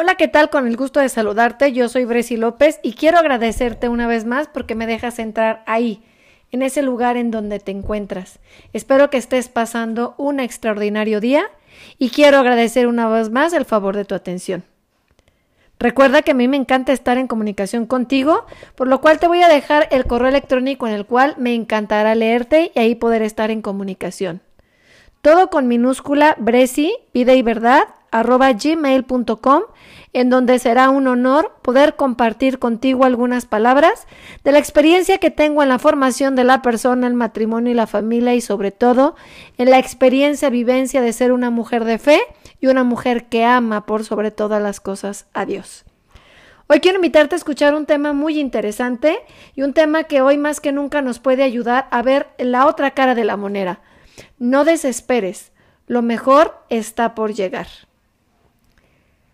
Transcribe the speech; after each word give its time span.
Hola, 0.00 0.14
¿qué 0.14 0.28
tal? 0.28 0.48
Con 0.48 0.68
el 0.68 0.76
gusto 0.76 1.00
de 1.00 1.08
saludarte, 1.08 1.72
yo 1.72 1.88
soy 1.88 2.04
Bresi 2.04 2.36
López 2.36 2.78
y 2.84 2.92
quiero 2.92 3.18
agradecerte 3.18 3.88
una 3.88 4.06
vez 4.06 4.24
más 4.24 4.46
porque 4.46 4.76
me 4.76 4.86
dejas 4.86 5.18
entrar 5.18 5.64
ahí, 5.66 6.04
en 6.52 6.62
ese 6.62 6.82
lugar 6.82 7.16
en 7.16 7.32
donde 7.32 7.58
te 7.58 7.72
encuentras. 7.72 8.38
Espero 8.72 9.10
que 9.10 9.16
estés 9.16 9.48
pasando 9.48 10.14
un 10.16 10.38
extraordinario 10.38 11.18
día 11.18 11.50
y 11.98 12.10
quiero 12.10 12.38
agradecer 12.38 12.86
una 12.86 13.08
vez 13.08 13.30
más 13.30 13.52
el 13.52 13.64
favor 13.64 13.96
de 13.96 14.04
tu 14.04 14.14
atención. 14.14 14.62
Recuerda 15.80 16.22
que 16.22 16.30
a 16.30 16.34
mí 16.34 16.46
me 16.46 16.58
encanta 16.58 16.92
estar 16.92 17.18
en 17.18 17.26
comunicación 17.26 17.84
contigo, 17.84 18.46
por 18.76 18.86
lo 18.86 19.00
cual 19.00 19.18
te 19.18 19.26
voy 19.26 19.42
a 19.42 19.48
dejar 19.48 19.88
el 19.90 20.04
correo 20.04 20.28
electrónico 20.28 20.86
en 20.86 20.94
el 20.94 21.06
cual 21.06 21.34
me 21.38 21.56
encantará 21.56 22.14
leerte 22.14 22.70
y 22.72 22.78
ahí 22.78 22.94
poder 22.94 23.22
estar 23.22 23.50
en 23.50 23.62
comunicación. 23.62 24.42
Todo 25.22 25.50
con 25.50 25.66
minúscula 25.66 26.36
Bresi, 26.38 26.94
vida 27.12 27.34
y 27.34 27.42
verdad, 27.42 27.82
gmail.com, 28.12 29.62
en 30.12 30.30
donde 30.30 30.58
será 30.58 30.90
un 30.90 31.06
honor 31.06 31.52
poder 31.62 31.96
compartir 31.96 32.58
contigo 32.58 33.04
algunas 33.04 33.46
palabras 33.46 34.06
de 34.44 34.52
la 34.52 34.58
experiencia 34.58 35.18
que 35.18 35.30
tengo 35.30 35.62
en 35.62 35.68
la 35.68 35.78
formación 35.78 36.34
de 36.34 36.44
la 36.44 36.62
persona, 36.62 37.06
el 37.06 37.14
matrimonio 37.14 37.72
y 37.72 37.74
la 37.74 37.86
familia 37.86 38.34
y 38.34 38.40
sobre 38.40 38.70
todo 38.70 39.16
en 39.58 39.70
la 39.70 39.78
experiencia, 39.78 40.50
vivencia 40.50 41.00
de 41.00 41.12
ser 41.12 41.32
una 41.32 41.50
mujer 41.50 41.84
de 41.84 41.98
fe 41.98 42.20
y 42.60 42.66
una 42.66 42.84
mujer 42.84 43.28
que 43.28 43.44
ama 43.44 43.86
por 43.86 44.04
sobre 44.04 44.30
todas 44.30 44.62
las 44.62 44.80
cosas 44.80 45.26
a 45.34 45.44
Dios. 45.44 45.84
Hoy 46.70 46.80
quiero 46.80 46.96
invitarte 46.96 47.34
a 47.34 47.38
escuchar 47.38 47.74
un 47.74 47.86
tema 47.86 48.12
muy 48.12 48.38
interesante 48.38 49.20
y 49.54 49.62
un 49.62 49.72
tema 49.72 50.04
que 50.04 50.20
hoy 50.20 50.36
más 50.36 50.60
que 50.60 50.70
nunca 50.70 51.00
nos 51.00 51.18
puede 51.18 51.42
ayudar 51.42 51.88
a 51.90 52.02
ver 52.02 52.28
la 52.36 52.66
otra 52.66 52.90
cara 52.90 53.14
de 53.14 53.24
la 53.24 53.38
moneda. 53.38 53.80
No 54.38 54.64
desesperes, 54.64 55.52
lo 55.86 56.02
mejor 56.02 56.62
está 56.68 57.14
por 57.14 57.32
llegar. 57.32 57.87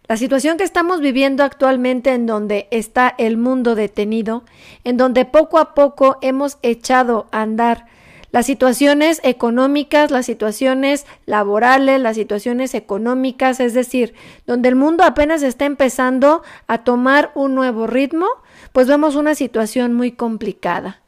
La 0.07 0.19
situación 0.19 0.59
que 0.59 0.65
estamos 0.65 1.01
viviendo 1.01 1.45
actualmente 1.45 2.13
en 2.13 2.27
donde 2.27 2.69
está 2.71 3.15
el 3.17 3.39
mundo 3.39 3.75
detenido, 3.75 4.45
en 4.85 4.99
donde 4.99 5.25
poco 5.25 5.57
a 5.59 5.73
poco 5.73 6.19
hemos 6.21 6.59
echado 6.61 7.27
a 7.33 7.41
andar 7.41 7.87
las 8.31 8.45
situaciones 8.45 9.21
económicas, 9.23 10.11
las 10.11 10.27
situaciones 10.27 11.07
laborales, 11.25 12.03
las 12.03 12.17
situaciones 12.17 12.75
económicas, 12.75 13.61
es 13.61 13.73
decir, 13.73 14.13
donde 14.47 14.69
el 14.69 14.75
mundo 14.75 15.05
apenas 15.05 15.43
está 15.43 15.65
empezando 15.65 16.43
a 16.67 16.85
tomar 16.85 17.31
un 17.35 17.55
nuevo 17.55 17.87
ritmo, 17.87 18.27
pues 18.73 18.87
vemos 18.87 19.15
una 19.15 19.35
situación 19.35 19.95
muy 19.95 20.13
complicada. 20.13 21.01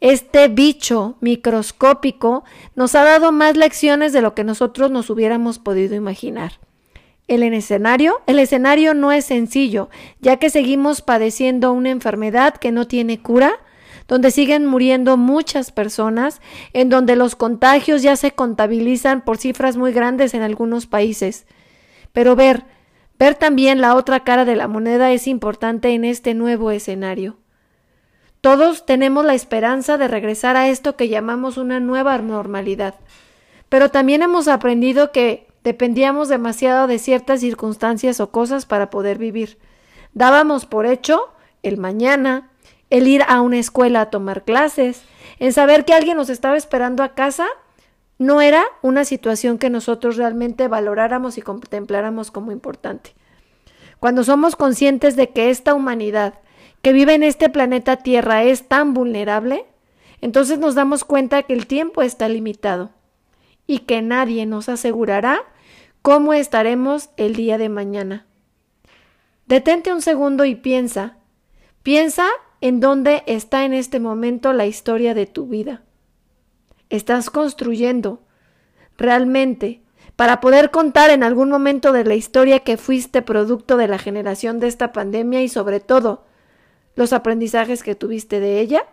Este 0.00 0.48
bicho 0.48 1.16
microscópico 1.20 2.44
nos 2.74 2.94
ha 2.94 3.04
dado 3.04 3.32
más 3.32 3.58
lecciones 3.58 4.14
de 4.14 4.22
lo 4.22 4.34
que 4.34 4.44
nosotros 4.44 4.90
nos 4.90 5.10
hubiéramos 5.10 5.58
podido 5.58 5.94
imaginar 5.94 6.52
el 7.30 7.54
escenario? 7.54 8.20
El 8.26 8.38
escenario 8.38 8.92
no 8.94 9.12
es 9.12 9.24
sencillo, 9.24 9.88
ya 10.20 10.36
que 10.36 10.50
seguimos 10.50 11.00
padeciendo 11.00 11.72
una 11.72 11.90
enfermedad 11.90 12.54
que 12.56 12.72
no 12.72 12.86
tiene 12.86 13.22
cura, 13.22 13.52
donde 14.08 14.32
siguen 14.32 14.66
muriendo 14.66 15.16
muchas 15.16 15.70
personas, 15.70 16.40
en 16.72 16.88
donde 16.88 17.14
los 17.14 17.36
contagios 17.36 18.02
ya 18.02 18.16
se 18.16 18.32
contabilizan 18.32 19.24
por 19.24 19.38
cifras 19.38 19.76
muy 19.76 19.92
grandes 19.92 20.34
en 20.34 20.42
algunos 20.42 20.86
países. 20.86 21.46
Pero 22.12 22.34
ver, 22.34 22.64
ver 23.18 23.36
también 23.36 23.80
la 23.80 23.94
otra 23.94 24.24
cara 24.24 24.44
de 24.44 24.56
la 24.56 24.66
moneda 24.66 25.12
es 25.12 25.28
importante 25.28 25.90
en 25.90 26.04
este 26.04 26.34
nuevo 26.34 26.72
escenario. 26.72 27.36
Todos 28.40 28.86
tenemos 28.86 29.24
la 29.24 29.34
esperanza 29.34 29.98
de 29.98 30.08
regresar 30.08 30.56
a 30.56 30.68
esto 30.68 30.96
que 30.96 31.08
llamamos 31.08 31.56
una 31.58 31.78
nueva 31.78 32.18
normalidad, 32.18 32.94
pero 33.68 33.90
también 33.90 34.22
hemos 34.22 34.48
aprendido 34.48 35.12
que 35.12 35.49
Dependíamos 35.62 36.28
demasiado 36.28 36.86
de 36.86 36.98
ciertas 36.98 37.40
circunstancias 37.40 38.20
o 38.20 38.30
cosas 38.30 38.64
para 38.64 38.88
poder 38.88 39.18
vivir. 39.18 39.58
Dábamos 40.14 40.64
por 40.64 40.86
hecho 40.86 41.28
el 41.62 41.76
mañana, 41.76 42.50
el 42.88 43.06
ir 43.06 43.22
a 43.28 43.42
una 43.42 43.58
escuela 43.58 44.00
a 44.00 44.10
tomar 44.10 44.44
clases, 44.44 45.02
en 45.38 45.52
saber 45.52 45.84
que 45.84 45.92
alguien 45.92 46.16
nos 46.16 46.30
estaba 46.30 46.56
esperando 46.56 47.02
a 47.02 47.14
casa, 47.14 47.46
no 48.18 48.40
era 48.40 48.64
una 48.82 49.04
situación 49.04 49.58
que 49.58 49.70
nosotros 49.70 50.16
realmente 50.16 50.68
valoráramos 50.68 51.38
y 51.38 51.42
contempláramos 51.42 52.30
como 52.30 52.52
importante. 52.52 53.14
Cuando 53.98 54.24
somos 54.24 54.56
conscientes 54.56 55.14
de 55.14 55.28
que 55.28 55.50
esta 55.50 55.74
humanidad 55.74 56.34
que 56.80 56.92
vive 56.92 57.14
en 57.14 57.22
este 57.22 57.50
planeta 57.50 57.96
Tierra 57.96 58.42
es 58.44 58.66
tan 58.66 58.94
vulnerable, 58.94 59.66
entonces 60.22 60.58
nos 60.58 60.74
damos 60.74 61.04
cuenta 61.04 61.42
que 61.42 61.52
el 61.52 61.66
tiempo 61.66 62.00
está 62.02 62.28
limitado 62.28 62.90
y 63.70 63.78
que 63.78 64.02
nadie 64.02 64.46
nos 64.46 64.68
asegurará 64.68 65.44
cómo 66.02 66.32
estaremos 66.32 67.10
el 67.16 67.36
día 67.36 67.56
de 67.56 67.68
mañana. 67.68 68.26
Detente 69.46 69.92
un 69.92 70.02
segundo 70.02 70.44
y 70.44 70.56
piensa, 70.56 71.18
piensa 71.84 72.26
en 72.60 72.80
dónde 72.80 73.22
está 73.28 73.64
en 73.64 73.72
este 73.72 74.00
momento 74.00 74.52
la 74.52 74.66
historia 74.66 75.14
de 75.14 75.26
tu 75.26 75.46
vida. 75.46 75.84
Estás 76.88 77.30
construyendo 77.30 78.22
realmente 78.98 79.82
para 80.16 80.40
poder 80.40 80.72
contar 80.72 81.10
en 81.10 81.22
algún 81.22 81.48
momento 81.48 81.92
de 81.92 82.02
la 82.02 82.16
historia 82.16 82.58
que 82.64 82.76
fuiste 82.76 83.22
producto 83.22 83.76
de 83.76 83.86
la 83.86 83.98
generación 83.98 84.58
de 84.58 84.66
esta 84.66 84.90
pandemia 84.90 85.42
y 85.42 85.48
sobre 85.48 85.78
todo 85.78 86.24
los 86.96 87.12
aprendizajes 87.12 87.84
que 87.84 87.94
tuviste 87.94 88.40
de 88.40 88.58
ella? 88.58 88.84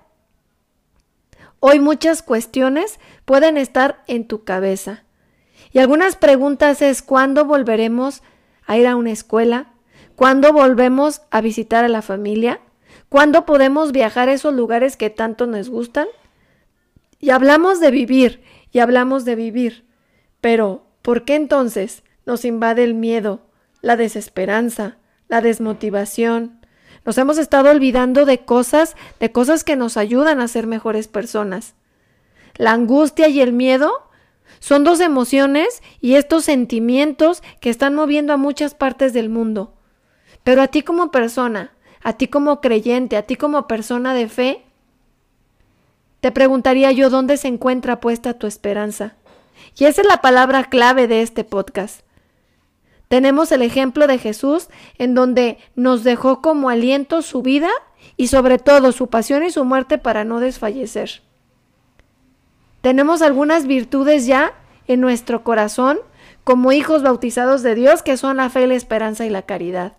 Hoy 1.59 1.79
muchas 1.79 2.22
cuestiones 2.22 3.00
pueden 3.25 3.57
estar 3.57 4.03
en 4.07 4.28
tu 4.28 4.44
cabeza. 4.44 5.03
Y 5.72 5.79
algunas 5.79 6.16
preguntas 6.16 6.81
es 6.81 7.01
¿cuándo 7.01 7.45
volveremos 7.45 8.22
a 8.66 8.78
ir 8.78 8.88
a 8.88 8.95
una 8.95 9.12
escuela? 9.12 9.73
¿Cuándo 10.16 10.53
volvemos 10.53 11.22
a 11.31 11.41
visitar 11.41 11.84
a 11.84 11.90
la 11.90 12.01
familia? 12.01 12.62
¿Cuándo 13.09 13.45
podemos 13.45 13.91
viajar 13.91 14.29
a 14.29 14.34
esos 14.34 14.53
lugares 14.53 14.97
que 14.97 15.09
tanto 15.09 15.47
nos 15.47 15.69
gustan? 15.69 16.07
Y 17.19 17.31
hablamos 17.31 17.79
de 17.79 17.91
vivir, 17.91 18.44
y 18.72 18.79
hablamos 18.79 19.25
de 19.25 19.35
vivir. 19.35 19.85
Pero, 20.41 20.85
¿por 21.01 21.25
qué 21.25 21.35
entonces 21.35 22.03
nos 22.25 22.45
invade 22.45 22.84
el 22.84 22.94
miedo, 22.94 23.41
la 23.81 23.95
desesperanza, 23.95 24.97
la 25.28 25.41
desmotivación, 25.41 26.56
nos 27.07 27.18
hemos 27.18 27.38
estado 27.38 27.72
olvidando 27.72 28.25
de 28.25 28.40
cosas, 28.40 28.97
de 29.22 29.31
cosas 29.31 29.63
que 29.63 29.78
nos 29.78 29.95
ayudan 29.95 30.41
a 30.41 30.50
ser 30.50 30.68
mejores 30.68 31.07
personas. 31.07 31.73
La 32.57 32.73
angustia 32.73 33.29
y 33.29 33.40
el 33.40 33.53
miedo 33.53 34.09
son 34.59 34.84
dos 34.84 35.00
emociones 35.00 35.81
y 36.01 36.16
estos 36.16 36.44
sentimientos 36.44 37.41
que 37.62 37.69
están 37.69 37.95
moviendo 37.95 38.34
a 38.34 38.38
muchas 38.38 38.75
partes 38.75 39.13
del 39.13 39.29
mundo. 39.29 39.73
Pero 40.44 40.62
a 40.62 40.68
ti 40.68 40.81
como 40.81 41.09
persona, 41.09 41.72
a 42.03 42.12
ti 42.12 42.28
como 42.28 42.59
creyente, 42.59 43.16
a 43.16 43.22
ti 43.22 43.38
como 43.38 43.68
persona 43.68 44.13
de 44.13 44.28
fe, 44.28 44.66
te 46.19 46.34
preguntaría 46.34 46.91
yo 46.91 47.09
dónde 47.09 47.38
se 47.38 47.47
encuentra 47.47 48.01
puesta 48.01 48.34
tu 48.34 48.47
esperanza. 48.47 49.16
Y 49.78 49.85
esa 49.85 50.01
es 50.01 50.07
la 50.07 50.19
palabra 50.19 50.66
clave 50.66 51.07
de 51.07 51.22
este 51.22 51.45
podcast. 51.45 52.01
Tenemos 53.07 53.51
el 53.51 53.62
ejemplo 53.62 54.07
de 54.07 54.18
Jesús 54.18 54.68
en 54.97 55.16
donde 55.16 55.57
nos 55.75 56.03
dejó 56.03 56.41
como 56.41 56.69
aliento 56.69 57.22
su 57.22 57.41
vida 57.41 57.69
y 58.18 58.28
sobre 58.28 58.57
todo 58.57 58.91
su 58.91 59.07
pasión 59.07 59.44
y 59.44 59.51
su 59.51 59.63
muerte 59.63 59.97
para 59.97 60.23
no 60.23 60.40
desfallecer. 60.40 61.22
Tenemos 62.81 63.22
algunas 63.22 63.66
virtudes 63.66 64.25
ya 64.25 64.53
en 64.88 65.01
nuestro 65.01 65.44
corazón 65.44 66.00
como 66.44 66.72
hijos 66.72 67.03
bautizados 67.03 67.63
de 67.63 67.75
Dios 67.75 68.03
que 68.03 68.18
son 68.18 68.38
la 68.38 68.50
fe, 68.50 68.68
la 68.68 68.75
esperanza 68.75 69.25
y 69.25 69.29
la 69.29 69.41
caridad. 69.41 69.94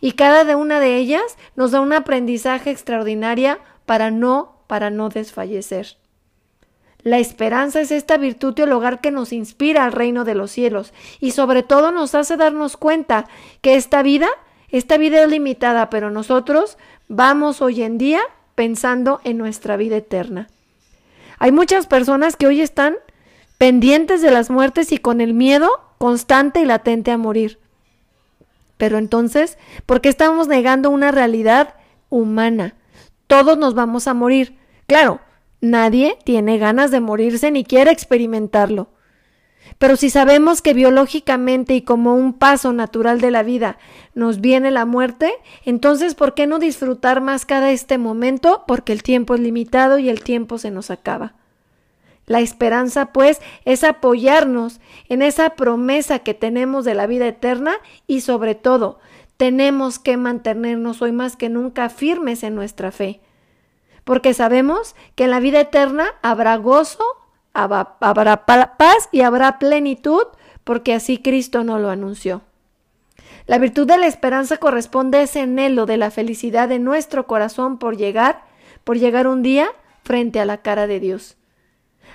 Y 0.00 0.12
cada 0.12 0.56
una 0.56 0.80
de 0.80 0.96
ellas 0.96 1.36
nos 1.56 1.70
da 1.70 1.80
un 1.80 1.92
aprendizaje 1.92 2.70
extraordinario 2.70 3.58
para 3.86 4.10
no 4.10 4.54
para 4.66 4.90
no 4.90 5.08
desfallecer. 5.08 5.96
La 7.04 7.18
esperanza 7.18 7.82
es 7.82 7.92
esta 7.92 8.16
virtud 8.16 8.58
hogar 8.72 9.02
que 9.02 9.10
nos 9.10 9.34
inspira 9.34 9.84
al 9.84 9.92
reino 9.92 10.24
de 10.24 10.34
los 10.34 10.50
cielos 10.50 10.94
y 11.20 11.32
sobre 11.32 11.62
todo 11.62 11.92
nos 11.92 12.14
hace 12.14 12.38
darnos 12.38 12.78
cuenta 12.78 13.28
que 13.60 13.74
esta 13.74 14.02
vida, 14.02 14.26
esta 14.70 14.96
vida 14.96 15.22
es 15.22 15.28
limitada, 15.28 15.90
pero 15.90 16.10
nosotros 16.10 16.78
vamos 17.08 17.60
hoy 17.60 17.82
en 17.82 17.98
día 17.98 18.20
pensando 18.54 19.20
en 19.22 19.36
nuestra 19.36 19.76
vida 19.76 19.98
eterna. 19.98 20.48
Hay 21.38 21.52
muchas 21.52 21.86
personas 21.86 22.36
que 22.36 22.46
hoy 22.46 22.62
están 22.62 22.96
pendientes 23.58 24.22
de 24.22 24.30
las 24.30 24.48
muertes 24.48 24.90
y 24.90 24.96
con 24.96 25.20
el 25.20 25.34
miedo 25.34 25.68
constante 25.98 26.60
y 26.60 26.64
latente 26.64 27.10
a 27.10 27.18
morir. 27.18 27.58
Pero 28.78 28.96
entonces, 28.96 29.58
¿por 29.84 30.00
qué 30.00 30.08
estamos 30.08 30.48
negando 30.48 30.88
una 30.88 31.10
realidad 31.10 31.74
humana? 32.08 32.74
Todos 33.26 33.58
nos 33.58 33.74
vamos 33.74 34.08
a 34.08 34.14
morir. 34.14 34.56
Claro, 34.86 35.20
Nadie 35.64 36.18
tiene 36.24 36.58
ganas 36.58 36.90
de 36.90 37.00
morirse 37.00 37.50
ni 37.50 37.64
quiere 37.64 37.90
experimentarlo. 37.90 38.88
Pero 39.78 39.96
si 39.96 40.10
sabemos 40.10 40.60
que 40.60 40.74
biológicamente 40.74 41.74
y 41.74 41.80
como 41.80 42.14
un 42.14 42.34
paso 42.34 42.74
natural 42.74 43.18
de 43.22 43.30
la 43.30 43.42
vida 43.42 43.78
nos 44.14 44.42
viene 44.42 44.70
la 44.70 44.84
muerte, 44.84 45.32
entonces 45.64 46.14
¿por 46.14 46.34
qué 46.34 46.46
no 46.46 46.58
disfrutar 46.58 47.22
más 47.22 47.46
cada 47.46 47.70
este 47.70 47.96
momento? 47.96 48.64
Porque 48.66 48.92
el 48.92 49.02
tiempo 49.02 49.36
es 49.36 49.40
limitado 49.40 49.98
y 49.98 50.10
el 50.10 50.22
tiempo 50.22 50.58
se 50.58 50.70
nos 50.70 50.90
acaba. 50.90 51.32
La 52.26 52.40
esperanza, 52.40 53.06
pues, 53.06 53.40
es 53.64 53.84
apoyarnos 53.84 54.80
en 55.08 55.22
esa 55.22 55.56
promesa 55.56 56.18
que 56.18 56.34
tenemos 56.34 56.84
de 56.84 56.94
la 56.94 57.06
vida 57.06 57.26
eterna 57.26 57.76
y 58.06 58.20
sobre 58.20 58.54
todo 58.54 58.98
tenemos 59.38 59.98
que 59.98 60.18
mantenernos 60.18 61.00
hoy 61.00 61.12
más 61.12 61.36
que 61.36 61.48
nunca 61.48 61.88
firmes 61.88 62.42
en 62.42 62.54
nuestra 62.54 62.92
fe, 62.92 63.22
porque 64.04 64.34
sabemos 64.34 64.94
que 65.14 65.24
en 65.24 65.30
la 65.30 65.40
vida 65.40 65.60
eterna 65.60 66.06
habrá 66.22 66.56
gozo, 66.56 67.04
habrá 67.52 68.46
paz 68.76 69.08
y 69.12 69.22
habrá 69.22 69.58
plenitud, 69.58 70.24
porque 70.62 70.94
así 70.94 71.18
Cristo 71.18 71.64
nos 71.64 71.80
lo 71.80 71.90
anunció. 71.90 72.42
La 73.46 73.58
virtud 73.58 73.86
de 73.86 73.98
la 73.98 74.06
esperanza 74.06 74.56
corresponde 74.56 75.18
a 75.18 75.22
ese 75.22 75.40
anhelo 75.40 75.84
de 75.84 75.98
la 75.98 76.10
felicidad 76.10 76.68
de 76.68 76.78
nuestro 76.78 77.26
corazón 77.26 77.78
por 77.78 77.96
llegar, 77.96 78.42
por 78.84 78.98
llegar 78.98 79.26
un 79.26 79.42
día 79.42 79.68
frente 80.02 80.40
a 80.40 80.46
la 80.46 80.58
cara 80.58 80.86
de 80.86 81.00
Dios. 81.00 81.36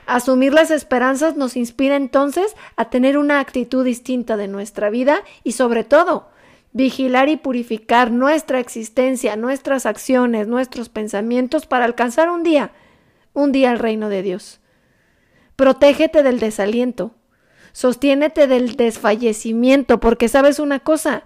Asumir 0.07 0.53
las 0.53 0.71
esperanzas 0.71 1.35
nos 1.35 1.55
inspira 1.55 1.95
entonces 1.95 2.55
a 2.75 2.89
tener 2.89 3.17
una 3.17 3.39
actitud 3.39 3.85
distinta 3.85 4.37
de 4.37 4.47
nuestra 4.47 4.89
vida 4.89 5.21
y 5.43 5.51
sobre 5.51 5.83
todo 5.83 6.29
vigilar 6.71 7.29
y 7.29 7.37
purificar 7.37 8.11
nuestra 8.11 8.59
existencia, 8.59 9.35
nuestras 9.35 9.85
acciones, 9.85 10.47
nuestros 10.47 10.89
pensamientos 10.89 11.65
para 11.65 11.85
alcanzar 11.85 12.29
un 12.29 12.43
día, 12.43 12.71
un 13.33 13.51
día 13.51 13.71
al 13.71 13.79
reino 13.79 14.09
de 14.09 14.21
Dios. 14.21 14.59
Protégete 15.55 16.23
del 16.23 16.39
desaliento, 16.39 17.11
sostiénete 17.71 18.47
del 18.47 18.75
desfallecimiento, 18.75 19.99
porque 19.99 20.29
sabes 20.29 20.59
una 20.59 20.79
cosa, 20.79 21.23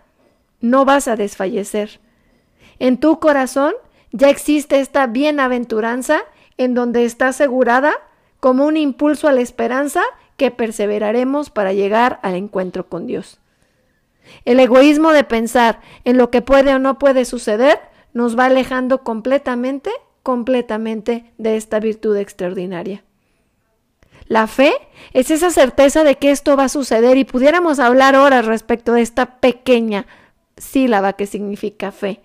no 0.62 0.86
vas 0.86 1.08
a 1.08 1.16
desfallecer. 1.16 2.00
En 2.80 2.98
tu 2.98 3.20
corazón 3.20 3.74
ya 4.12 4.30
existe 4.30 4.80
esta 4.80 5.08
bienaventuranza 5.08 6.22
en 6.58 6.74
donde 6.74 7.06
está 7.06 7.30
asegurada 7.30 7.94
como 8.40 8.66
un 8.66 8.78
impulso 8.78 9.28
a 9.28 9.32
la 9.32 9.42
esperanza 9.42 10.02
que 10.38 10.52
perseveraremos 10.52 11.50
para 11.50 11.74
llegar 11.74 12.20
al 12.24 12.36
encuentro 12.36 12.88
con 12.88 13.08
Dios. 13.08 13.40
El 14.46 14.60
egoísmo 14.60 15.12
de 15.12 15.24
pensar 15.24 15.82
en 16.04 16.18
lo 16.18 16.30
que 16.30 16.42
puede 16.42 16.74
o 16.74 16.80
no 16.80 17.00
puede 17.00 17.26
suceder 17.26 17.80
nos 18.14 18.38
va 18.38 18.46
alejando 18.46 19.04
completamente, 19.04 19.92
completamente 20.22 21.32
de 21.38 21.58
esta 21.58 21.80
virtud 21.80 22.18
extraordinaria. 22.18 23.04
La 24.28 24.48
fe 24.48 24.74
es 25.12 25.32
esa 25.32 25.50
certeza 25.50 26.04
de 26.04 26.16
que 26.16 26.32
esto 26.32 26.56
va 26.56 26.66
a 26.66 26.70
suceder 26.70 27.18
y 27.18 27.26
pudiéramos 27.26 27.80
hablar 27.80 28.16
horas 28.16 28.46
respecto 28.46 28.94
de 28.94 29.02
esta 29.02 29.40
pequeña 29.40 30.06
sílaba 30.58 31.14
que 31.14 31.28
significa 31.28 31.92
fe. 31.92 32.22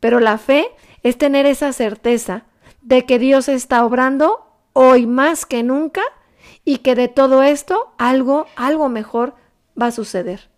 Pero 0.00 0.20
la 0.20 0.38
fe 0.38 0.68
es 1.02 1.18
tener 1.18 1.46
esa 1.46 1.72
certeza 1.72 2.44
de 2.82 3.04
que 3.04 3.18
Dios 3.18 3.48
está 3.48 3.84
obrando 3.84 4.46
hoy 4.72 5.06
más 5.06 5.46
que 5.46 5.62
nunca 5.62 6.02
y 6.64 6.78
que 6.78 6.94
de 6.94 7.08
todo 7.08 7.42
esto 7.42 7.92
algo, 7.98 8.46
algo 8.56 8.88
mejor 8.88 9.34
va 9.80 9.86
a 9.86 9.92
suceder. 9.92 10.48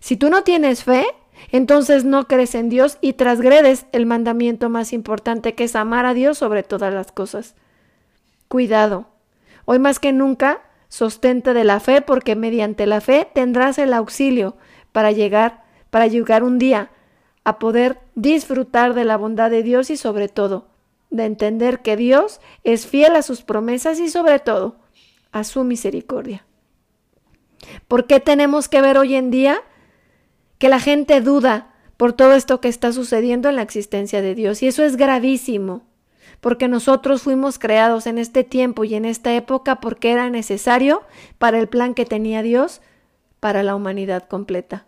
Si 0.00 0.16
tú 0.16 0.30
no 0.30 0.42
tienes 0.44 0.84
fe, 0.84 1.06
entonces 1.50 2.04
no 2.04 2.26
crees 2.26 2.54
en 2.54 2.68
Dios 2.68 2.98
y 3.00 3.14
trasgredes 3.14 3.86
el 3.92 4.06
mandamiento 4.06 4.68
más 4.68 4.92
importante 4.92 5.54
que 5.54 5.64
es 5.64 5.76
amar 5.76 6.06
a 6.06 6.14
Dios 6.14 6.38
sobre 6.38 6.62
todas 6.62 6.92
las 6.92 7.12
cosas. 7.12 7.54
Cuidado. 8.48 9.06
Hoy 9.64 9.78
más 9.78 9.98
que 9.98 10.12
nunca, 10.12 10.62
sostente 10.88 11.54
de 11.54 11.64
la 11.64 11.80
fe 11.80 12.00
porque 12.00 12.36
mediante 12.36 12.86
la 12.86 13.00
fe 13.00 13.28
tendrás 13.34 13.78
el 13.78 13.92
auxilio 13.92 14.56
para 14.92 15.12
llegar, 15.12 15.64
para 15.90 16.06
llegar 16.06 16.42
un 16.42 16.58
día 16.58 16.90
a 17.44 17.58
poder 17.58 18.00
disfrutar 18.14 18.94
de 18.94 19.04
la 19.04 19.16
bondad 19.16 19.50
de 19.50 19.62
Dios 19.62 19.90
y 19.90 19.96
sobre 19.96 20.28
todo 20.28 20.68
de 21.10 21.24
entender 21.24 21.80
que 21.80 21.96
Dios 21.96 22.40
es 22.64 22.86
fiel 22.86 23.16
a 23.16 23.22
sus 23.22 23.42
promesas 23.42 23.98
y 24.00 24.08
sobre 24.08 24.38
todo 24.38 24.76
a 25.32 25.44
su 25.44 25.64
misericordia. 25.64 26.44
¿Por 27.86 28.06
qué 28.06 28.20
tenemos 28.20 28.68
que 28.68 28.80
ver 28.80 28.98
hoy 28.98 29.14
en 29.14 29.30
día 29.30 29.62
que 30.58 30.68
la 30.68 30.80
gente 30.80 31.20
duda 31.20 31.74
por 31.96 32.12
todo 32.12 32.34
esto 32.34 32.60
que 32.60 32.68
está 32.68 32.92
sucediendo 32.92 33.48
en 33.48 33.56
la 33.56 33.62
existencia 33.62 34.22
de 34.22 34.34
Dios. 34.34 34.62
Y 34.62 34.68
eso 34.68 34.84
es 34.84 34.96
gravísimo, 34.96 35.82
porque 36.40 36.68
nosotros 36.68 37.22
fuimos 37.22 37.58
creados 37.58 38.06
en 38.06 38.18
este 38.18 38.44
tiempo 38.44 38.84
y 38.84 38.94
en 38.94 39.04
esta 39.04 39.34
época 39.34 39.80
porque 39.80 40.12
era 40.12 40.30
necesario 40.30 41.02
para 41.38 41.58
el 41.58 41.68
plan 41.68 41.94
que 41.94 42.04
tenía 42.04 42.42
Dios 42.42 42.80
para 43.40 43.62
la 43.62 43.74
humanidad 43.74 44.28
completa. 44.28 44.86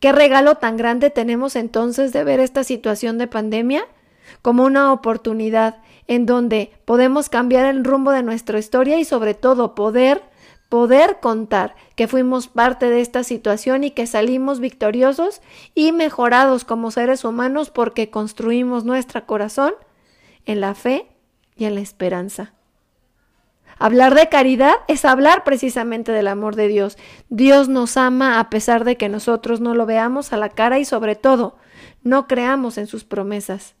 ¿Qué 0.00 0.12
regalo 0.12 0.56
tan 0.56 0.76
grande 0.76 1.10
tenemos 1.10 1.56
entonces 1.56 2.12
de 2.12 2.24
ver 2.24 2.40
esta 2.40 2.64
situación 2.64 3.18
de 3.18 3.28
pandemia 3.28 3.86
como 4.42 4.64
una 4.64 4.92
oportunidad 4.92 5.82
en 6.06 6.26
donde 6.26 6.72
podemos 6.84 7.28
cambiar 7.28 7.66
el 7.66 7.84
rumbo 7.84 8.10
de 8.10 8.22
nuestra 8.22 8.58
historia 8.58 8.98
y 8.98 9.04
sobre 9.04 9.34
todo 9.34 9.74
poder 9.74 10.22
poder 10.68 11.18
contar 11.20 11.76
que 11.94 12.08
fuimos 12.08 12.48
parte 12.48 12.90
de 12.90 13.00
esta 13.00 13.24
situación 13.24 13.84
y 13.84 13.90
que 13.90 14.06
salimos 14.06 14.60
victoriosos 14.60 15.40
y 15.74 15.92
mejorados 15.92 16.64
como 16.64 16.90
seres 16.90 17.24
humanos 17.24 17.70
porque 17.70 18.10
construimos 18.10 18.84
nuestro 18.84 19.26
corazón 19.26 19.74
en 20.44 20.60
la 20.60 20.74
fe 20.74 21.06
y 21.56 21.64
en 21.64 21.74
la 21.74 21.80
esperanza. 21.80 22.52
Hablar 23.78 24.14
de 24.14 24.28
caridad 24.28 24.74
es 24.88 25.04
hablar 25.04 25.44
precisamente 25.44 26.10
del 26.10 26.28
amor 26.28 26.56
de 26.56 26.66
Dios. 26.68 26.96
Dios 27.28 27.68
nos 27.68 27.96
ama 27.98 28.40
a 28.40 28.48
pesar 28.48 28.84
de 28.84 28.96
que 28.96 29.10
nosotros 29.10 29.60
no 29.60 29.74
lo 29.74 29.84
veamos 29.84 30.32
a 30.32 30.38
la 30.38 30.48
cara 30.48 30.78
y 30.78 30.86
sobre 30.86 31.14
todo 31.14 31.56
no 32.02 32.26
creamos 32.26 32.78
en 32.78 32.86
sus 32.86 33.04
promesas. 33.04 33.74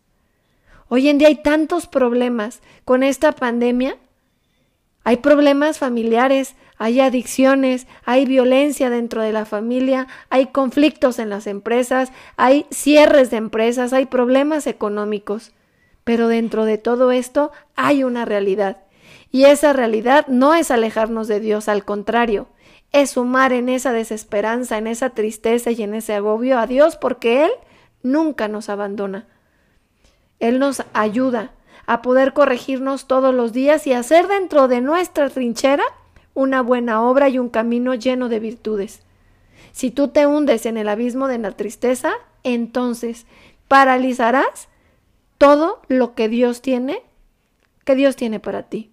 Hoy 0.88 1.08
en 1.08 1.18
día 1.18 1.28
hay 1.28 1.36
tantos 1.36 1.86
problemas 1.86 2.60
con 2.84 3.02
esta 3.02 3.32
pandemia. 3.32 3.96
Hay 5.06 5.18
problemas 5.18 5.78
familiares, 5.78 6.56
hay 6.78 6.98
adicciones, 6.98 7.86
hay 8.04 8.26
violencia 8.26 8.90
dentro 8.90 9.22
de 9.22 9.30
la 9.30 9.44
familia, 9.44 10.08
hay 10.30 10.46
conflictos 10.46 11.20
en 11.20 11.30
las 11.30 11.46
empresas, 11.46 12.10
hay 12.36 12.66
cierres 12.72 13.30
de 13.30 13.36
empresas, 13.36 13.92
hay 13.92 14.06
problemas 14.06 14.66
económicos. 14.66 15.52
Pero 16.02 16.26
dentro 16.26 16.64
de 16.64 16.76
todo 16.76 17.12
esto 17.12 17.52
hay 17.76 18.02
una 18.02 18.24
realidad. 18.24 18.78
Y 19.30 19.44
esa 19.44 19.72
realidad 19.72 20.26
no 20.26 20.54
es 20.54 20.72
alejarnos 20.72 21.28
de 21.28 21.38
Dios, 21.38 21.68
al 21.68 21.84
contrario, 21.84 22.48
es 22.90 23.10
sumar 23.10 23.52
en 23.52 23.68
esa 23.68 23.92
desesperanza, 23.92 24.76
en 24.76 24.88
esa 24.88 25.10
tristeza 25.10 25.70
y 25.70 25.84
en 25.84 25.94
ese 25.94 26.14
agobio 26.14 26.58
a 26.58 26.66
Dios 26.66 26.96
porque 26.96 27.44
Él 27.44 27.52
nunca 28.02 28.48
nos 28.48 28.68
abandona. 28.68 29.28
Él 30.40 30.58
nos 30.58 30.82
ayuda 30.94 31.52
a 31.86 32.02
poder 32.02 32.32
corregirnos 32.32 33.06
todos 33.06 33.34
los 33.34 33.52
días 33.52 33.86
y 33.86 33.92
hacer 33.92 34.26
dentro 34.28 34.68
de 34.68 34.80
nuestra 34.80 35.30
trinchera 35.30 35.84
una 36.34 36.60
buena 36.60 37.02
obra 37.02 37.28
y 37.28 37.38
un 37.38 37.48
camino 37.48 37.94
lleno 37.94 38.28
de 38.28 38.40
virtudes. 38.40 39.00
Si 39.72 39.90
tú 39.90 40.08
te 40.08 40.26
hundes 40.26 40.66
en 40.66 40.76
el 40.76 40.88
abismo 40.88 41.28
de 41.28 41.38
la 41.38 41.52
tristeza, 41.52 42.12
entonces 42.44 43.26
paralizarás 43.68 44.68
todo 45.38 45.80
lo 45.88 46.14
que 46.14 46.28
Dios 46.28 46.62
tiene, 46.62 47.02
que 47.84 47.94
Dios 47.94 48.16
tiene 48.16 48.40
para 48.40 48.64
ti. 48.64 48.90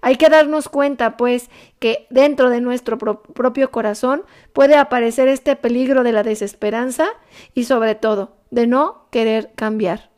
Hay 0.00 0.16
que 0.16 0.28
darnos 0.28 0.68
cuenta, 0.68 1.16
pues, 1.16 1.48
que 1.78 2.06
dentro 2.10 2.50
de 2.50 2.60
nuestro 2.60 2.98
propio 2.98 3.70
corazón 3.70 4.22
puede 4.52 4.76
aparecer 4.76 5.28
este 5.28 5.56
peligro 5.56 6.02
de 6.02 6.12
la 6.12 6.22
desesperanza 6.22 7.06
y 7.54 7.64
sobre 7.64 7.94
todo 7.94 8.36
de 8.50 8.66
no 8.66 9.06
querer 9.10 9.52
cambiar. 9.54 10.13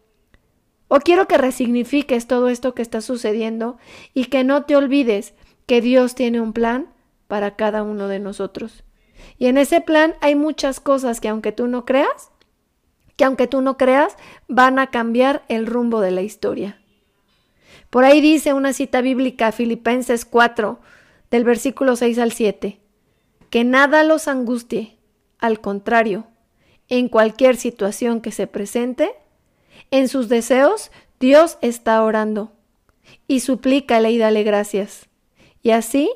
O 0.88 1.00
quiero 1.00 1.26
que 1.26 1.38
resignifiques 1.38 2.26
todo 2.26 2.48
esto 2.48 2.74
que 2.74 2.82
está 2.82 3.00
sucediendo 3.00 3.76
y 4.14 4.26
que 4.26 4.44
no 4.44 4.64
te 4.64 4.76
olvides 4.76 5.34
que 5.66 5.80
Dios 5.80 6.14
tiene 6.14 6.40
un 6.40 6.52
plan 6.52 6.92
para 7.26 7.56
cada 7.56 7.82
uno 7.82 8.08
de 8.08 8.20
nosotros. 8.20 8.84
Y 9.38 9.46
en 9.46 9.58
ese 9.58 9.80
plan 9.80 10.14
hay 10.20 10.34
muchas 10.34 10.80
cosas 10.80 11.20
que 11.20 11.28
aunque 11.28 11.52
tú 11.52 11.66
no 11.66 11.84
creas, 11.84 12.30
que 13.16 13.24
aunque 13.24 13.46
tú 13.46 13.62
no 13.62 13.76
creas, 13.76 14.16
van 14.46 14.78
a 14.78 14.88
cambiar 14.88 15.44
el 15.48 15.66
rumbo 15.66 16.00
de 16.00 16.10
la 16.10 16.22
historia. 16.22 16.80
Por 17.90 18.04
ahí 18.04 18.20
dice 18.20 18.52
una 18.52 18.72
cita 18.72 19.00
bíblica, 19.00 19.52
Filipenses 19.52 20.24
4, 20.24 20.80
del 21.30 21.44
versículo 21.44 21.96
6 21.96 22.18
al 22.18 22.32
7, 22.32 22.80
que 23.50 23.64
nada 23.64 24.04
los 24.04 24.28
angustie, 24.28 24.98
al 25.38 25.60
contrario, 25.60 26.26
en 26.88 27.08
cualquier 27.08 27.56
situación 27.56 28.20
que 28.20 28.32
se 28.32 28.46
presente, 28.46 29.12
en 29.90 30.08
sus 30.08 30.28
deseos 30.28 30.90
Dios 31.20 31.58
está 31.60 32.02
orando 32.02 32.52
y 33.26 33.40
suplícale 33.40 34.10
y 34.10 34.18
dale 34.18 34.42
gracias 34.42 35.08
y 35.66 35.72
así, 35.72 36.12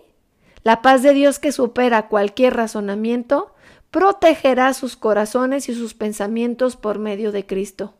la 0.63 0.81
paz 0.81 1.03
de 1.03 1.13
Dios 1.13 1.41
que 1.41 1.51
supera 1.51 2.07
cualquier 2.07 2.55
razonamiento 2.55 3.53
protegerá 3.91 4.73
sus 4.75 4.97
corazones 4.97 5.69
y 5.69 5.75
sus 5.75 5.93
pensamientos 5.93 6.77
por 6.77 7.01
medio 7.01 7.33
de 7.33 7.45
Cristo. 7.47 7.95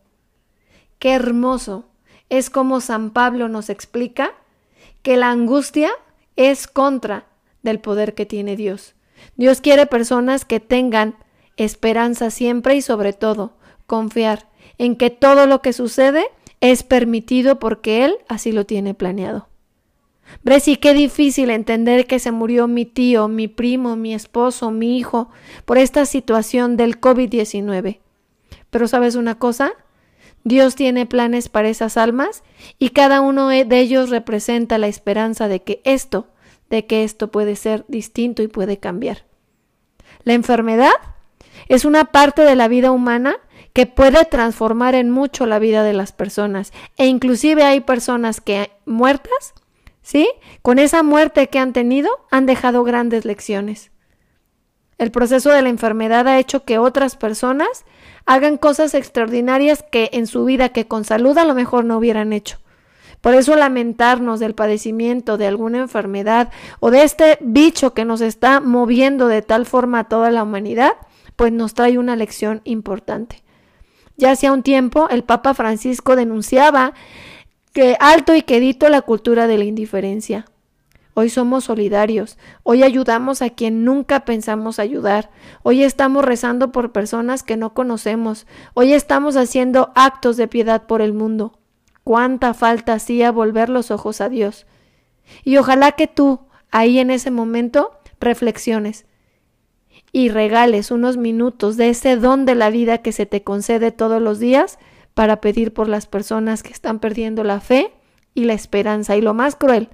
Qué 1.01 1.13
hermoso 1.13 1.87
es 2.29 2.51
como 2.51 2.81
San 2.81 3.11
Pablo 3.11 3.49
nos 3.49 3.69
explica 3.69 4.31
que 5.03 5.17
la 5.17 5.33
angustia 5.33 5.91
es 6.37 6.69
contra 6.69 7.27
del 7.65 7.81
poder 7.81 8.15
que 8.15 8.27
tiene 8.27 8.55
Dios. 8.55 8.95
Dios 9.35 9.61
quiere 9.61 9.87
personas 9.87 10.45
que 10.45 10.61
tengan 10.61 11.17
esperanza 11.57 12.31
siempre 12.31 12.77
y 12.77 12.81
sobre 12.81 13.13
todo 13.13 13.57
confiar 13.89 14.47
en 14.81 14.97
que 14.97 15.11
todo 15.11 15.45
lo 15.45 15.61
que 15.61 15.75
sucede 15.75 16.25
es 16.63 16.85
permitido 16.85 17.59
porque 17.59 18.07
Él 18.07 18.17
así 18.29 18.51
lo 18.51 18.65
tiene 18.65 18.95
planeado. 18.95 19.47
Bresi, 20.43 20.77
qué 20.77 20.95
difícil 20.95 21.51
entender 21.51 22.07
que 22.07 22.19
se 22.19 22.33
murió 22.33 22.67
mi 22.67 22.87
tío, 22.87 23.29
mi 23.29 23.47
primo, 23.47 23.95
mi 23.97 24.15
esposo, 24.15 24.71
mi 24.71 24.97
hijo, 24.97 25.29
por 25.67 25.77
esta 25.77 26.07
situación 26.07 26.79
del 26.79 26.99
COVID-19. 26.99 28.01
Pero 28.71 28.89
sabes 28.89 29.17
una 29.17 29.35
cosa? 29.35 29.73
Dios 30.45 30.77
tiene 30.77 31.05
planes 31.05 31.51
para 31.51 31.69
esas 31.69 31.99
almas 31.99 32.43
y 32.79 32.89
cada 32.89 33.21
uno 33.21 33.49
de 33.49 33.67
ellos 33.79 34.09
representa 34.09 34.79
la 34.79 34.87
esperanza 34.87 35.47
de 35.47 35.63
que 35.63 35.83
esto, 35.85 36.29
de 36.71 36.87
que 36.87 37.05
esto 37.05 37.31
puede 37.31 37.55
ser 37.55 37.85
distinto 37.89 38.43
y 38.43 38.49
puede 38.49 38.79
cambiar. 38.79 39.27
La 40.25 40.33
enfermedad 40.33 40.95
es 41.69 41.85
una 41.85 42.07
parte 42.07 42.41
de 42.43 42.57
la 42.57 42.69
vida 42.69 42.93
humana 42.93 43.37
que 43.73 43.87
puede 43.87 44.25
transformar 44.25 44.95
en 44.95 45.11
mucho 45.11 45.47
la 45.47 45.59
vida 45.59 45.83
de 45.83 45.93
las 45.93 46.13
personas 46.13 46.73
e 46.97 47.07
inclusive 47.07 47.63
hay 47.63 47.81
personas 47.81 48.41
que 48.41 48.71
muertas, 48.85 49.55
¿sí? 50.03 50.29
Con 50.63 50.79
esa 50.79 51.03
muerte 51.03 51.49
que 51.49 51.59
han 51.59 51.73
tenido 51.73 52.11
han 52.31 52.47
dejado 52.47 52.85
grandes 52.85 53.25
lecciones. 53.25 53.91
El 54.99 55.11
proceso 55.11 55.51
de 55.51 55.63
la 55.63 55.71
enfermedad 55.71 56.29
ha 56.29 56.39
hecho 56.39 56.65
que 56.65 56.79
otras 56.79 57.17
personas 57.17 57.85
hagan 58.27 58.59
cosas 58.59 58.95
extraordinarias 58.95 59.83
que 59.91 60.11
en 60.13 60.27
su 60.27 60.45
vida 60.45 60.71
que 60.71 60.87
con 60.87 61.05
salud 61.05 61.39
a 61.39 61.45
lo 61.45 61.55
mejor 61.55 61.85
no 61.85 61.97
hubieran 61.97 62.33
hecho. 62.33 62.59
Por 63.21 63.35
eso 63.35 63.55
lamentarnos 63.55 64.41
del 64.41 64.55
padecimiento 64.55 65.37
de 65.37 65.47
alguna 65.47 65.79
enfermedad 65.79 66.51
o 66.81 66.91
de 66.91 67.03
este 67.03 67.39
bicho 67.41 67.93
que 67.93 68.05
nos 68.05 68.21
está 68.21 68.61
moviendo 68.61 69.27
de 69.27 69.43
tal 69.43 69.67
forma 69.67 70.01
a 70.01 70.05
toda 70.05 70.31
la 70.31 70.43
humanidad, 70.43 70.93
pues 71.37 71.53
nos 71.53 71.75
trae 71.75 71.99
una 71.99 72.17
lección 72.17 72.63
importante. 72.65 73.43
Ya 74.21 74.33
hacía 74.33 74.53
un 74.53 74.63
tiempo 74.63 75.09
el 75.09 75.25
Papa 75.25 75.55
Francisco 75.55 76.15
denunciaba 76.15 76.93
que 77.73 77.97
alto 78.01 78.35
y 78.35 78.43
quedito 78.43 78.91
la 78.91 79.01
cultura 79.01 79.47
de 79.47 79.57
la 79.57 79.65
indiferencia. 79.65 80.45
Hoy 81.15 81.31
somos 81.31 81.65
solidarios, 81.65 82.37
hoy 82.63 82.83
ayudamos 82.83 83.41
a 83.41 83.49
quien 83.49 83.83
nunca 83.83 84.27
pensamos 84.27 84.79
ayudar, 84.79 85.31
hoy 85.63 85.85
estamos 85.85 86.23
rezando 86.23 86.71
por 86.71 86.93
personas 86.93 87.43
que 87.43 87.57
no 87.57 87.73
conocemos, 87.73 88.47
hoy 88.75 88.93
estamos 88.93 89.37
haciendo 89.37 89.91
actos 89.95 90.37
de 90.37 90.49
piedad 90.49 90.83
por 90.83 91.01
el 91.01 91.15
mundo. 91.15 91.59
Cuánta 92.05 92.53
falta 92.53 92.93
hacía 92.93 93.33
volver 93.33 93.71
los 93.71 93.91
ojos 93.91 94.21
a 94.21 94.29
Dios. 94.29 94.67
Y 95.45 95.57
ojalá 95.57 95.93
que 95.93 96.09
tú, 96.09 96.41
ahí 96.71 96.99
en 96.99 97.11
ese 97.11 97.31
momento, 97.31 97.93
reflexiones 98.21 99.07
y 100.13 100.29
regales 100.29 100.91
unos 100.91 101.17
minutos 101.17 101.77
de 101.77 101.91
ese 101.91 102.17
don 102.17 102.45
de 102.45 102.55
la 102.55 102.71
vida 102.71 102.99
que 102.99 103.13
se 103.13 103.27
te 103.27 103.43
concede 103.43 103.93
todos 103.93 104.21
los 104.21 104.39
días 104.39 104.79
para 105.15 105.41
pedir 105.41 105.73
por 105.73 105.89
las 105.89 106.07
personas 106.07 106.63
que 106.63 106.73
están 106.73 106.99
perdiendo 106.99 107.45
la 107.45 107.61
fe 107.61 107.93
y 108.35 108.45
la 108.45 108.55
esperanza 108.55 109.17
y 109.17 109.21
lo 109.21 109.35
más 109.35 109.57
cruel, 109.57 109.89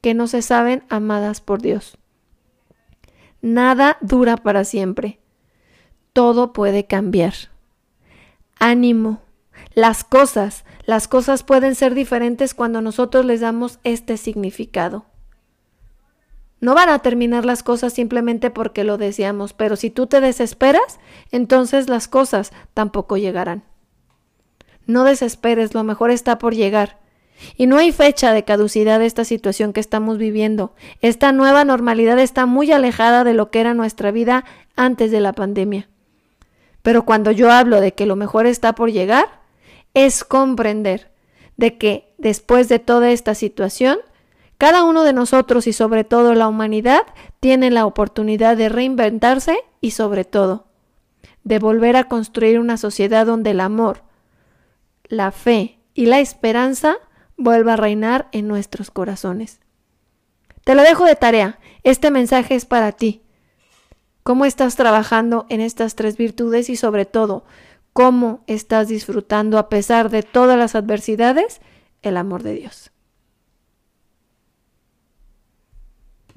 que 0.00 0.14
no 0.14 0.26
se 0.26 0.42
saben 0.42 0.84
amadas 0.88 1.40
por 1.40 1.60
Dios. 1.60 1.98
Nada 3.42 3.98
dura 4.00 4.36
para 4.36 4.64
siempre. 4.64 5.18
Todo 6.12 6.52
puede 6.52 6.86
cambiar. 6.86 7.34
Ánimo. 8.58 9.20
Las 9.74 10.04
cosas, 10.04 10.64
las 10.86 11.08
cosas 11.08 11.42
pueden 11.42 11.74
ser 11.74 11.94
diferentes 11.94 12.54
cuando 12.54 12.80
nosotros 12.80 13.24
les 13.24 13.40
damos 13.40 13.80
este 13.84 14.16
significado. 14.16 15.04
No 16.64 16.74
van 16.74 16.88
a 16.88 17.00
terminar 17.00 17.44
las 17.44 17.62
cosas 17.62 17.92
simplemente 17.92 18.48
porque 18.48 18.84
lo 18.84 18.96
deseamos, 18.96 19.52
pero 19.52 19.76
si 19.76 19.90
tú 19.90 20.06
te 20.06 20.22
desesperas, 20.22 20.98
entonces 21.30 21.90
las 21.90 22.08
cosas 22.08 22.54
tampoco 22.72 23.18
llegarán. 23.18 23.64
No 24.86 25.04
desesperes, 25.04 25.74
lo 25.74 25.84
mejor 25.84 26.10
está 26.10 26.38
por 26.38 26.54
llegar. 26.54 27.00
Y 27.58 27.66
no 27.66 27.76
hay 27.76 27.92
fecha 27.92 28.32
de 28.32 28.44
caducidad 28.44 28.98
de 28.98 29.04
esta 29.04 29.26
situación 29.26 29.74
que 29.74 29.80
estamos 29.80 30.16
viviendo. 30.16 30.74
Esta 31.02 31.32
nueva 31.32 31.66
normalidad 31.66 32.18
está 32.18 32.46
muy 32.46 32.72
alejada 32.72 33.24
de 33.24 33.34
lo 33.34 33.50
que 33.50 33.60
era 33.60 33.74
nuestra 33.74 34.10
vida 34.10 34.46
antes 34.74 35.10
de 35.10 35.20
la 35.20 35.34
pandemia. 35.34 35.90
Pero 36.80 37.04
cuando 37.04 37.30
yo 37.30 37.52
hablo 37.52 37.82
de 37.82 37.92
que 37.92 38.06
lo 38.06 38.16
mejor 38.16 38.46
está 38.46 38.74
por 38.74 38.90
llegar, 38.90 39.26
es 39.92 40.24
comprender 40.24 41.10
de 41.58 41.76
que 41.76 42.14
después 42.16 42.70
de 42.70 42.78
toda 42.78 43.10
esta 43.10 43.34
situación, 43.34 43.98
cada 44.58 44.84
uno 44.84 45.04
de 45.04 45.12
nosotros 45.12 45.66
y 45.66 45.72
sobre 45.72 46.04
todo 46.04 46.34
la 46.34 46.48
humanidad 46.48 47.02
tiene 47.40 47.70
la 47.70 47.86
oportunidad 47.86 48.56
de 48.56 48.68
reinventarse 48.68 49.58
y 49.80 49.92
sobre 49.92 50.24
todo 50.24 50.66
de 51.44 51.58
volver 51.58 51.96
a 51.96 52.08
construir 52.08 52.58
una 52.58 52.76
sociedad 52.76 53.26
donde 53.26 53.50
el 53.50 53.60
amor, 53.60 54.02
la 55.04 55.30
fe 55.30 55.78
y 55.92 56.06
la 56.06 56.18
esperanza 56.20 56.96
vuelva 57.36 57.74
a 57.74 57.76
reinar 57.76 58.28
en 58.32 58.48
nuestros 58.48 58.90
corazones. 58.90 59.60
Te 60.64 60.74
lo 60.74 60.82
dejo 60.82 61.04
de 61.04 61.14
tarea. 61.14 61.58
Este 61.82 62.10
mensaje 62.10 62.54
es 62.54 62.64
para 62.64 62.92
ti. 62.92 63.22
¿Cómo 64.22 64.46
estás 64.46 64.76
trabajando 64.76 65.44
en 65.50 65.60
estas 65.60 65.94
tres 65.94 66.16
virtudes 66.16 66.70
y 66.70 66.76
sobre 66.76 67.04
todo, 67.04 67.44
cómo 67.92 68.42
estás 68.46 68.88
disfrutando 68.88 69.58
a 69.58 69.68
pesar 69.68 70.08
de 70.08 70.22
todas 70.22 70.58
las 70.58 70.74
adversidades 70.74 71.60
el 72.00 72.16
amor 72.16 72.42
de 72.42 72.54
Dios? 72.54 72.93